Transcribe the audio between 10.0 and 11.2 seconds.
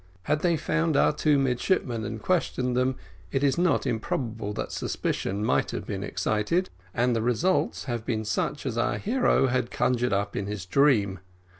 up in his dream.